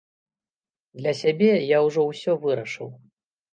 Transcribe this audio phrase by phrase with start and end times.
[1.01, 2.93] Для сябе я ўжо ўсё вырашыў.